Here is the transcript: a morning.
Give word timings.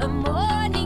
a 0.00 0.08
morning. 0.08 0.83